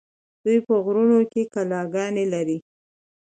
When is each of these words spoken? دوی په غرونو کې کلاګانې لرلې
دوی 0.43 0.57
په 0.67 0.73
غرونو 0.83 1.19
کې 1.31 1.41
کلاګانې 1.53 2.25
لرلې 2.33 2.57